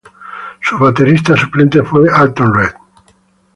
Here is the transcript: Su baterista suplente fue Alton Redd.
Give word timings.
Su 0.61 0.79
baterista 0.79 1.37
suplente 1.37 1.83
fue 1.83 2.09
Alton 2.11 2.51
Redd. 2.55 2.73